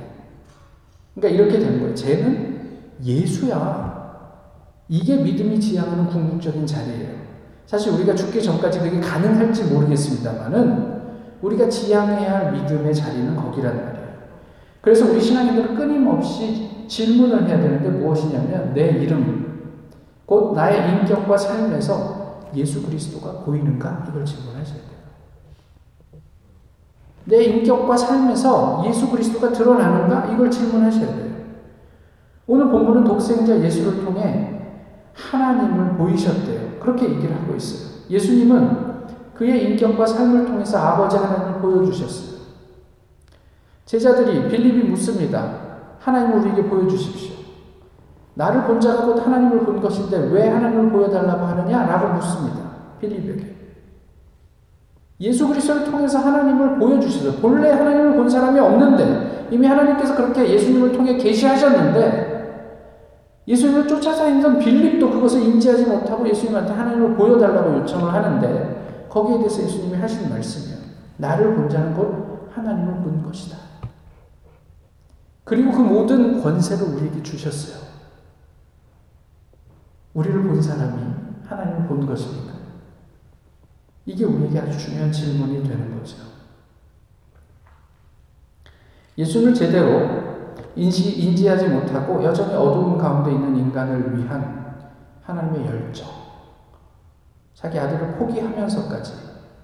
그러니까 1.15 1.43
이렇게 1.43 1.59
되는 1.59 1.81
거예요. 1.81 1.95
쟤는 1.95 2.79
예수야. 3.03 3.95
이게 4.89 5.17
믿음이 5.17 5.61
지향하는 5.61 6.07
궁극적인 6.07 6.67
자리예요. 6.67 7.15
사실 7.67 7.93
우리가 7.93 8.15
죽기 8.15 8.43
전까지 8.43 8.81
그게 8.81 9.01
가능할지 9.01 9.65
모르겠습니다만은 9.65 10.95
우리가 11.41 11.69
지향해야 11.69 12.39
할 12.39 12.53
믿음의 12.53 12.95
자리는 12.95 13.37
거기라는 13.37 13.85
말이에요. 13.85 14.05
그래서 14.81 15.11
우리 15.11 15.21
신앙인들은 15.21 15.75
끊임없이 15.75 16.74
질문을 16.89 17.49
해야 17.49 17.61
되는데 17.61 17.89
무엇이냐면 17.89 18.73
내 18.75 18.91
이름, 18.91 19.73
곧 20.27 20.55
나의 20.55 21.01
인격과 21.01 21.37
삶에서 21.37 22.51
예수 22.55 22.83
그리스도가 22.85 23.45
보이는가? 23.45 24.07
이걸 24.09 24.25
질문하셔야 24.25 24.77
돼요. 24.77 24.95
내 27.27 27.45
인격과 27.45 27.97
삶에서 27.97 28.85
예수 28.87 29.11
그리스도가 29.11 29.53
드러나는가? 29.53 30.33
이걸 30.33 30.51
질문하셔야 30.51 31.07
돼요. 31.07 31.35
오늘 32.47 32.69
본문은 32.69 33.05
독생자 33.05 33.59
예수를 33.59 34.05
통해 34.05 34.61
하나님을 35.15 35.97
보이셨대요. 35.97 36.81
그렇게 36.81 37.09
얘기를 37.09 37.35
하고 37.35 37.55
있어요. 37.55 37.95
예수님은 38.11 38.95
그의 39.35 39.71
인격과 39.71 40.07
삶을 40.07 40.47
통해서 40.47 40.79
아버지 40.79 41.17
하나님을 41.17 41.61
보여주셨어요. 41.61 42.35
제자들이 43.87 44.49
빌립이 44.49 44.89
묻습니다. 44.91 45.64
하나님을 46.05 46.39
우리에게 46.41 46.65
보여주십시오. 46.65 47.35
나를 48.35 48.65
본 48.65 48.81
자가 48.81 49.07
곧 49.07 49.25
하나님을 49.25 49.61
본 49.61 49.81
것인데 49.81 50.29
왜 50.33 50.49
하나님을 50.49 50.91
보여달라고 50.91 51.47
하느냐? 51.47 51.87
라고 51.87 52.15
묻습니다. 52.15 52.59
빌립에게. 53.01 53.55
예수 55.21 55.49
그리스도를 55.49 55.85
통해서 55.85 56.19
하나님을 56.19 56.79
보여주셔서 56.79 57.41
본래 57.41 57.71
하나님을 57.71 58.17
본 58.17 58.29
사람이 58.29 58.59
없는데 58.59 59.49
이미 59.51 59.67
하나님께서 59.67 60.15
그렇게 60.17 60.47
예수님을 60.51 60.93
통해 60.93 61.17
계시하셨는데 61.17 62.35
예수님을 63.47 63.87
쫓아다니던 63.87 64.59
빌립도 64.59 65.11
그것을 65.11 65.43
인지하지 65.43 65.87
못하고 65.87 66.29
예수님한테 66.29 66.73
하나님을 66.73 67.15
보여달라고 67.15 67.79
요청을 67.79 68.13
하는데 68.13 69.07
거기에 69.09 69.39
대해서 69.39 69.63
예수님이 69.63 69.97
하신 69.99 70.29
말씀이에요. 70.29 70.79
나를 71.19 71.55
본 71.55 71.69
자는 71.69 71.95
곧 71.95 72.49
하나님을 72.53 72.95
본 72.95 73.23
것이다. 73.23 73.64
그리고 75.55 75.71
그 75.71 75.79
모든 75.83 76.43
권세를 76.43 76.85
우리에게 76.85 77.23
주셨어요. 77.23 77.87
우리를 80.13 80.43
본 80.43 80.61
사람이 80.61 81.01
하나님을 81.47 81.87
본 81.87 82.05
것입니까? 82.05 82.55
이게 84.05 84.25
우리에게 84.25 84.59
아주 84.59 84.77
중요한 84.77 85.13
질문이 85.13 85.63
되는 85.63 85.97
거죠. 85.97 86.17
예수를 89.17 89.55
제대로 89.55 90.59
인지, 90.75 91.21
인지하지 91.21 91.69
못하고 91.69 92.25
여전히 92.25 92.53
어두운 92.55 92.99
가운데 92.99 93.31
있는 93.31 93.55
인간을 93.57 94.19
위한 94.19 94.91
하나님의 95.23 95.67
열정. 95.67 96.09
자기 97.55 97.79
아들을 97.79 98.17
포기하면서까지 98.17 99.13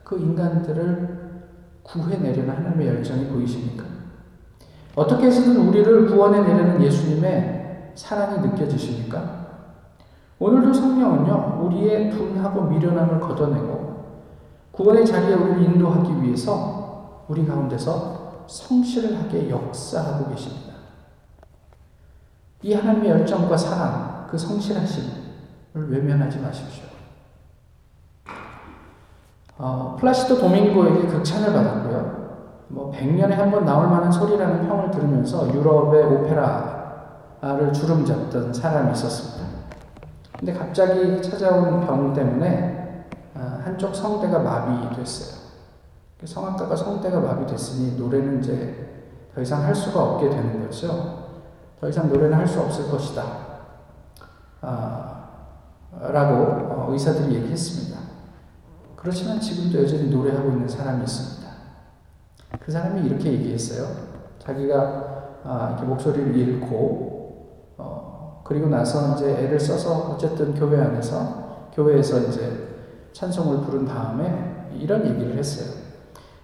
그 0.04 0.16
인간들을 0.20 1.42
구해내려는 1.82 2.48
하나님의 2.48 2.86
열정이 2.86 3.26
보이십니까? 3.26 3.89
어떻게 4.94 5.26
해서든 5.26 5.56
우리를 5.68 6.06
구원해내려는 6.06 6.82
예수님의 6.82 7.92
사랑이 7.94 8.46
느껴지십니까? 8.46 9.40
오늘도 10.38 10.72
성령은요, 10.72 11.60
우리의 11.64 12.10
둔하고 12.10 12.62
미련함을 12.62 13.20
걷어내고 13.20 13.90
구원의 14.72 15.04
자리에 15.04 15.34
우리를 15.34 15.62
인도하기 15.64 16.22
위해서 16.22 17.24
우리 17.28 17.46
가운데서 17.46 18.46
성실하게 18.46 19.50
역사하고 19.50 20.30
계십니다. 20.30 20.74
이 22.62 22.74
하나님의 22.74 23.10
열정과 23.10 23.56
사랑, 23.56 24.26
그 24.30 24.36
성실하심을 24.36 25.12
외면하지 25.74 26.40
마십시오. 26.40 26.84
어, 29.58 29.96
플라시도 30.00 30.38
도밍고에게 30.38 31.06
극찬을 31.06 31.52
받았고요. 31.52 32.19
뭐 32.70 32.90
100년에 32.92 33.30
한 33.32 33.50
번 33.50 33.64
나올 33.64 33.88
만한 33.88 34.10
소리라는 34.12 34.66
평을 34.68 34.90
들으면서 34.90 35.52
유럽의 35.52 36.04
오페라를 36.04 37.72
주름 37.72 38.04
잡던 38.04 38.52
사람이 38.54 38.92
있었습니다. 38.92 39.50
근데 40.38 40.52
갑자기 40.54 41.20
찾아온 41.20 41.84
병 41.86 42.14
때문에 42.14 43.06
아, 43.34 43.60
한쪽 43.64 43.94
성대가 43.94 44.38
마비됐어요. 44.38 45.40
성악가가 46.24 46.76
성대가 46.76 47.20
마비됐으니 47.20 47.96
노래는 47.98 48.40
이제 48.40 48.86
더 49.34 49.40
이상 49.40 49.64
할 49.64 49.74
수가 49.74 50.02
없게 50.02 50.28
되는 50.30 50.64
거죠. 50.64 51.28
더 51.80 51.88
이상 51.88 52.08
노래는 52.08 52.36
할 52.36 52.46
수 52.46 52.60
없을 52.60 52.90
것이다. 52.90 53.22
아, 54.60 55.24
라고 56.00 56.34
어, 56.34 56.88
의사들이 56.90 57.34
얘기했습니다. 57.36 57.98
그렇지만 58.96 59.40
지금도 59.40 59.82
여전히 59.82 60.10
노래하고 60.10 60.50
있는 60.50 60.68
사람이 60.68 61.02
있습니다. 61.04 61.39
그 62.60 62.70
사람이 62.70 63.06
이렇게 63.06 63.32
얘기했어요. 63.32 63.88
자기가 64.38 65.40
아, 65.42 65.68
이렇게 65.70 65.86
목소리를 65.86 66.36
잃고 66.36 67.74
어, 67.78 68.42
그리고 68.44 68.68
나서 68.68 69.14
이제 69.14 69.30
애를 69.30 69.58
써서 69.58 70.12
어쨌든 70.12 70.54
교회 70.54 70.80
안에서 70.80 71.70
교회에서 71.74 72.20
이제 72.20 72.68
찬송을 73.12 73.64
부른 73.64 73.86
다음에 73.86 74.68
이런 74.78 75.06
얘기를 75.06 75.36
했어요. 75.36 75.80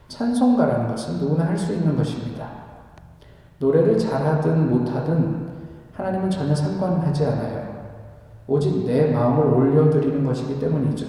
찬송가라는 0.08 0.88
것은 0.88 1.18
누구나 1.18 1.46
할 1.46 1.58
수 1.58 1.72
있는 1.72 1.96
것입니다. 1.96 2.46
노래를 3.58 3.98
잘하든 3.98 4.70
못하든 4.70 5.46
하나님은 5.92 6.30
전혀 6.30 6.54
상관하지 6.54 7.24
않아요. 7.24 7.66
오직 8.46 8.84
내 8.86 9.10
마음을 9.12 9.44
올려드리는 9.46 10.24
것이기 10.24 10.60
때문이죠. 10.60 11.06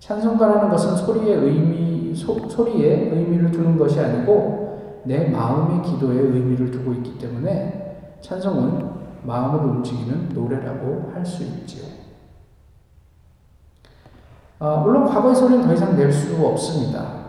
찬송가라는 0.00 0.68
것은 0.68 0.96
소리의 0.96 1.36
의미, 1.38 1.83
소, 2.14 2.48
소리에 2.48 3.10
의미를 3.12 3.50
두는 3.50 3.76
것이 3.78 4.00
아니고 4.00 5.02
내 5.04 5.28
마음의 5.28 5.82
기도에 5.82 6.16
의미를 6.16 6.70
두고 6.70 6.92
있기 6.94 7.18
때문에 7.18 8.18
찬송은 8.20 8.90
마음을 9.22 9.60
움직이는 9.70 10.30
노래라고 10.34 11.12
할 11.14 11.24
수 11.24 11.42
있지요. 11.42 11.84
어, 14.58 14.78
물론 14.78 15.04
과거의 15.06 15.34
소리는 15.34 15.66
더 15.66 15.74
이상 15.74 15.96
낼 15.96 16.10
수 16.12 16.34
없습니다. 16.46 17.24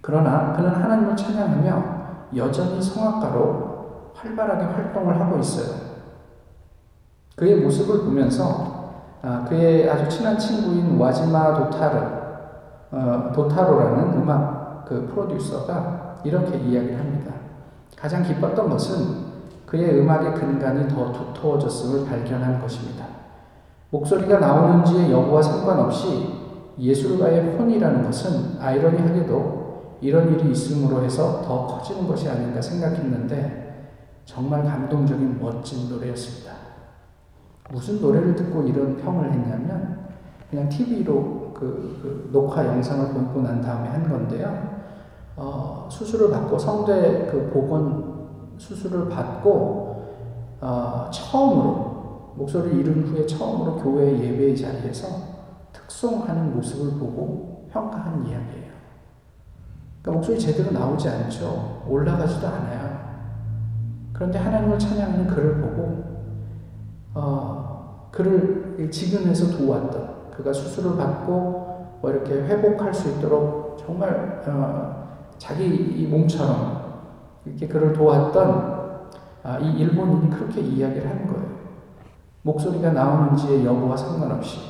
그러나 0.00 0.52
그는 0.52 0.70
하나님을 0.70 1.16
찬양하며 1.16 1.98
여전히 2.36 2.80
성악가로 2.80 4.12
활발하게 4.14 4.64
활동을 4.64 5.20
하고 5.20 5.38
있어요. 5.38 5.88
그의 7.36 7.56
모습을 7.60 8.00
보면서 8.04 8.78
아, 9.22 9.44
그의 9.48 9.88
아주 9.90 10.08
친한 10.08 10.38
친구인 10.38 10.98
와지마 10.98 11.54
도타르, 11.54 12.27
어, 12.90 13.32
도타로라는 13.34 14.22
음악 14.22 14.84
그 14.86 15.06
프로듀서가 15.06 16.20
이렇게 16.24 16.56
이야기를 16.58 16.98
합니다. 16.98 17.32
가장 17.96 18.22
기뻤던 18.22 18.70
것은 18.70 19.28
그의 19.66 20.00
음악의 20.00 20.34
근간이 20.34 20.88
더 20.88 21.12
두터워졌음을 21.12 22.08
발견한 22.08 22.60
것입니다. 22.60 23.06
목소리가 23.90 24.38
나오는지의 24.38 25.12
여부와 25.12 25.42
상관없이 25.42 26.38
예술가의 26.78 27.56
혼이라는 27.56 28.04
것은 28.04 28.58
아이러니하게도 28.60 29.98
이런 30.00 30.32
일이 30.32 30.52
있음으로 30.52 31.02
해서 31.02 31.42
더 31.42 31.66
커지는 31.66 32.06
것이 32.06 32.28
아닌가 32.28 32.62
생각했는데 32.62 33.92
정말 34.24 34.62
감동적인 34.62 35.40
멋진 35.40 35.88
노래였습니다. 35.88 36.52
무슨 37.70 38.00
노래를 38.00 38.34
듣고 38.36 38.62
이런 38.62 38.96
평을 38.96 39.32
했냐면 39.32 40.06
그냥 40.50 40.68
TV로 40.68 41.47
그, 41.58 41.98
그 42.00 42.30
녹화 42.32 42.64
영상을 42.64 43.12
보고 43.12 43.42
난 43.42 43.60
다음에 43.60 43.88
한 43.88 44.08
건데요. 44.08 44.78
어, 45.34 45.88
수술을 45.90 46.30
받고 46.30 46.56
성대 46.56 47.26
그 47.26 47.50
복원 47.52 48.54
수술을 48.56 49.08
받고 49.08 49.88
어, 50.60 51.10
처음으로 51.10 52.34
목소리를 52.36 52.78
잃은 52.78 53.08
후에 53.08 53.26
처음으로 53.26 53.76
교회 53.76 54.12
예배 54.20 54.54
자리에서 54.54 55.08
특송하는 55.72 56.54
모습을 56.54 56.98
보고 56.98 57.68
평가한 57.72 58.24
이야기예요. 58.24 58.68
그러니까 60.00 60.12
목소리 60.12 60.38
제대로 60.38 60.70
나오지 60.70 61.08
않죠. 61.08 61.82
올라가지도 61.88 62.46
않아요. 62.46 62.98
그런데 64.12 64.38
하나님을 64.38 64.78
찬양하는 64.78 65.26
그를 65.26 65.60
보고 65.60 66.04
어, 67.14 68.08
그를 68.12 68.88
지근에서 68.90 69.56
도왔던 69.56 70.17
그가 70.38 70.52
수술을 70.52 70.96
받고 70.96 71.98
뭐 72.00 72.10
이렇게 72.10 72.32
회복할 72.32 72.94
수 72.94 73.10
있도록 73.10 73.76
정말 73.76 74.40
어, 74.46 75.18
자기 75.36 76.06
몸처럼 76.08 77.02
이렇게 77.44 77.66
그를 77.66 77.92
도왔던 77.92 78.78
아, 79.42 79.58
이 79.58 79.78
일본인이 79.78 80.30
그렇게 80.30 80.60
이야기를 80.60 81.08
한 81.08 81.26
거예요. 81.26 81.58
목소리가 82.42 82.92
나오는지의 82.92 83.64
여부와 83.64 83.96
상관없이 83.96 84.60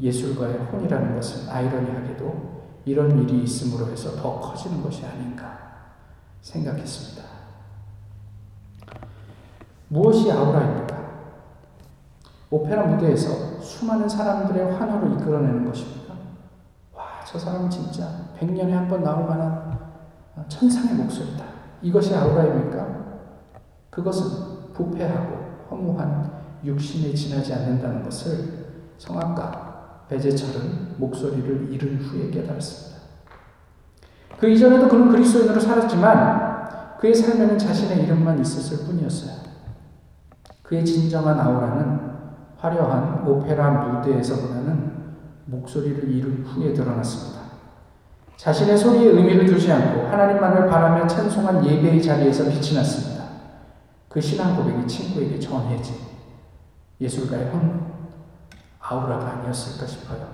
예술가의 0.00 0.56
혼이라는 0.72 1.14
것은 1.14 1.50
아이러니하게도 1.50 2.52
이런 2.86 3.22
일이 3.22 3.42
있음으로 3.42 3.90
해서 3.90 4.16
더 4.16 4.40
커지는 4.40 4.82
것이 4.82 5.04
아닌가 5.04 5.58
생각했습니다. 6.40 7.22
무엇이 9.88 10.32
아우라입니까? 10.32 11.02
오페라 12.50 12.86
무대에서 12.86 13.51
수많은 13.62 14.08
사람들의 14.08 14.74
환호를 14.74 15.12
이끌어내는 15.12 15.64
것입니까? 15.66 16.14
와, 16.94 17.02
저 17.26 17.38
사람은 17.38 17.70
진짜 17.70 18.08
100년에 18.38 18.70
한 18.70 18.88
번 18.88 19.02
나올 19.02 19.26
만한 19.26 19.78
천상의 20.48 20.94
목소리다. 20.94 21.44
이것이 21.82 22.14
아우라입니까? 22.14 23.02
그것은 23.90 24.72
부패하고 24.72 25.66
허무한 25.70 26.30
육신에 26.64 27.14
지나지 27.14 27.52
않는다는 27.54 28.02
것을 28.02 28.66
성악가 28.98 30.04
베제철은 30.08 30.94
목소리를 30.98 31.72
잃은 31.72 31.96
후에 31.98 32.30
깨달았습니다. 32.30 33.00
그 34.38 34.48
이전에도 34.48 34.88
그는 34.88 35.08
그리스도인으로 35.10 35.60
살았지만 35.60 36.98
그의 36.98 37.14
삶에는 37.14 37.58
자신의 37.58 38.04
이름만 38.04 38.38
있었을 38.40 38.86
뿐이었어요. 38.86 39.42
그의 40.62 40.84
진정한 40.84 41.38
아우라는 41.38 42.11
화려한 42.62 43.26
오페라 43.26 43.70
무대에서보다는 43.70 44.92
목소리를 45.46 46.08
잃은 46.08 46.44
후에 46.44 46.72
드러났습니다. 46.72 47.42
자신의 48.36 48.78
소리에 48.78 49.10
의미를 49.10 49.46
두지 49.46 49.70
않고 49.72 50.06
하나님만을 50.06 50.68
바라며 50.68 51.08
찬송한 51.08 51.66
예배의 51.66 52.00
자리에서 52.00 52.44
빛이 52.44 52.76
났습니다. 52.76 53.24
그 54.08 54.20
신앙 54.20 54.56
고백이 54.56 54.86
친구에게 54.86 55.40
전해진 55.40 55.96
예술가의 57.00 57.50
혼 57.50 57.82
아우라가 58.78 59.32
아니었을까 59.32 59.84
싶어요. 59.84 60.28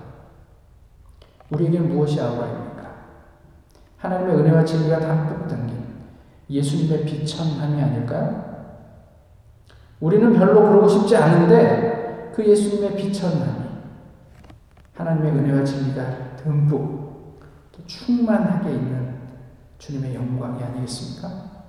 우리에게 1.49 1.79
무엇이 1.79 2.21
아우라입니까? 2.21 2.89
하나님의 3.97 4.35
은혜와 4.35 4.63
진리가 4.63 4.99
담뿍 4.99 5.47
담긴 5.47 5.83
예수님의 6.47 7.05
비천함이 7.05 7.81
아닐까요? 7.81 8.49
우리는 9.99 10.31
별로 10.33 10.61
그러고 10.69 10.87
싶지 10.87 11.15
않은데 11.15 11.98
그 12.39 12.49
예수님의 12.51 12.95
비천함이 12.95 13.69
하나님의 14.93 15.31
은혜와 15.33 15.65
진리가 15.65 16.37
듬뿍 16.37 17.37
충만하게 17.85 18.71
있는 18.71 19.17
주님의 19.77 20.15
영광이 20.15 20.63
아니겠습니까? 20.63 21.65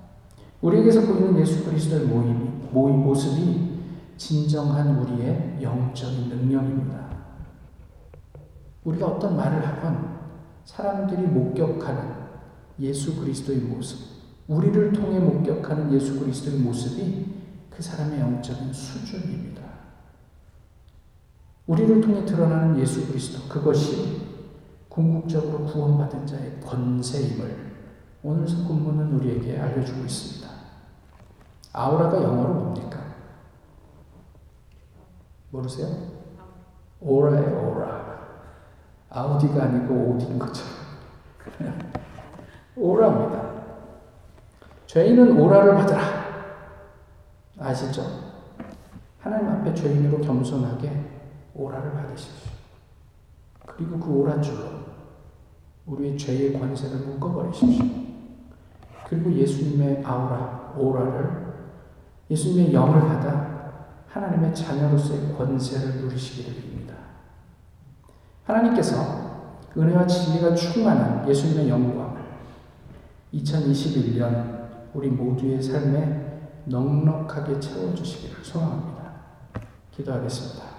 우리에게서 0.60 1.06
보이는 1.06 1.36
예수 1.40 1.64
그리스도의 1.64 2.06
모임이, 2.06 2.50
모임 2.70 3.02
모습이 3.02 3.80
진정한 4.16 4.96
우리의 4.96 5.58
영적인 5.60 6.28
능력입니다. 6.28 7.16
우리가 8.84 9.08
어떤 9.08 9.36
말을 9.36 9.66
하건 9.66 10.20
사람들이 10.64 11.22
목격하는 11.22 12.14
예수 12.78 13.20
그리스도의 13.20 13.58
모습, 13.58 13.98
우리를 14.46 14.92
통해 14.92 15.18
목격하는 15.18 15.92
예수 15.92 16.20
그리스도의 16.20 16.60
모습이 16.60 17.26
그 17.70 17.82
사람의 17.82 18.20
영적인 18.20 18.72
수준입니다. 18.72 19.59
우리를 21.70 22.00
통해 22.00 22.24
드러나는 22.24 22.76
예수 22.80 23.06
그리스도, 23.06 23.48
그것이 23.48 24.26
궁극적으로 24.88 25.66
구원받은 25.66 26.26
자의 26.26 26.60
권세임을 26.60 27.70
오늘 28.24 28.48
성문은 28.48 29.12
우리에게 29.14 29.56
알려주고 29.56 30.00
있습니다. 30.00 30.50
아우라가 31.72 32.20
영어로 32.20 32.54
뭡니까? 32.54 32.98
모르세요? 35.50 35.86
오라예요, 36.98 37.70
오라. 37.70 38.18
아우디가 39.08 39.62
아니고 39.62 39.94
오디인 39.94 40.40
것처럼. 40.40 40.72
오라입니다. 42.74 43.50
죄인은 44.86 45.38
오라를 45.38 45.76
받으라. 45.76 46.00
아시죠? 47.60 48.02
하나님 49.20 49.48
앞에 49.50 49.72
죄인으로 49.72 50.20
겸손하게 50.20 51.19
오라를 51.54 51.92
받으십시오. 51.92 52.50
그리고 53.66 53.98
그 53.98 54.10
오라줄로 54.10 54.80
우리의 55.86 56.16
죄의 56.16 56.58
관세를 56.58 56.98
묶어버리십시오. 56.98 57.84
그리고 59.08 59.32
예수님의 59.32 60.04
아우라, 60.04 60.74
오라를 60.76 61.50
예수님의 62.30 62.72
영을 62.72 63.00
받아 63.00 63.50
하나님의 64.08 64.54
자녀로서의 64.54 65.34
권세를 65.36 66.02
누리시기를 66.02 66.62
빕니다. 66.62 66.94
하나님께서 68.44 69.30
은혜와 69.76 70.06
진리가 70.06 70.54
충만한 70.54 71.28
예수님의 71.28 71.68
영광을 71.68 72.20
2021년 73.34 74.60
우리 74.92 75.08
모두의 75.08 75.62
삶에 75.62 76.30
넉넉하게 76.64 77.60
채워주시기를 77.60 78.44
소망합니다. 78.44 79.00
기도하겠습니다. 79.92 80.69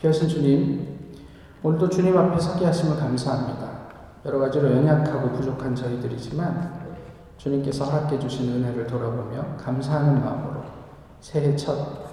귀하신 0.00 0.28
주님, 0.28 0.98
오늘도 1.62 1.88
주님 1.88 2.16
앞에 2.16 2.38
서게 2.38 2.66
하심을 2.66 2.96
감사합니다. 2.96 3.68
여러 4.24 4.38
가지로 4.38 4.70
연약하고 4.70 5.32
부족한 5.32 5.74
저희들이지만 5.74 6.88
주님께서 7.36 7.84
허락해 7.84 8.18
주신 8.18 8.52
은혜를 8.52 8.86
돌아보며 8.86 9.56
감사하는 9.56 10.20
마음으로 10.20 10.62
새해 11.20 11.54
첫 11.56 12.08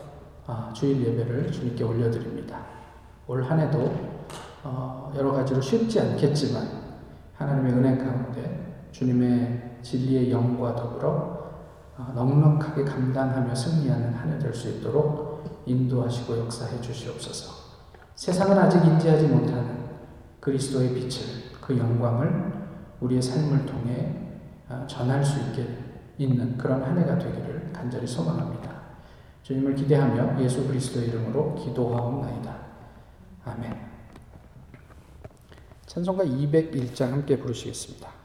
아, 0.48 0.72
주일 0.74 1.04
예배를 1.06 1.52
주님께 1.52 1.84
올려드립니다. 1.84 2.60
올 3.28 3.44
한 3.44 3.60
해도 3.60 3.92
어, 4.64 5.12
여러 5.16 5.32
가지로 5.32 5.62
쉽지 5.62 6.00
않겠지만 6.00 6.68
하나님의 7.36 7.74
은혜 7.74 7.98
가운데 7.98 8.88
주님의 8.92 9.80
진리의 9.82 10.32
영과 10.32 10.76
더불어 10.76 11.36
어, 11.98 12.12
넉넉하게 12.16 12.84
감당하며 12.84 13.54
승리하는 13.54 14.14
한 14.14 14.32
해 14.32 14.40
될 14.40 14.54
수 14.54 14.70
있도록 14.70 15.44
인도하시고 15.66 16.38
역사해 16.40 16.80
주시옵소서. 16.82 17.55
세상은 18.16 18.58
아직 18.58 18.84
인지하지 18.86 19.28
못하는 19.28 19.86
그리스도의 20.40 20.94
빛을 20.94 21.52
그 21.60 21.78
영광을 21.78 22.54
우리의 23.02 23.22
삶을 23.22 23.66
통해 23.66 24.16
어, 24.70 24.86
전할 24.88 25.24
수 25.24 25.40
있게 25.42 25.68
있는 26.18 26.58
그런 26.58 26.82
한 26.82 26.98
해가 26.98 27.20
되기를 27.20 27.72
간절히 27.74 28.08
소망합니다. 28.08 28.74
주님을 29.44 29.76
기대하며 29.76 30.42
예수 30.42 30.66
그리스도의 30.66 31.10
이름으로 31.10 31.56
기도하옵나이다. 31.56 32.56
아멘. 33.44 33.76
찬송가 35.86 36.24
201장 36.24 37.12
함께 37.12 37.38
부르시겠습니다. 37.38 38.25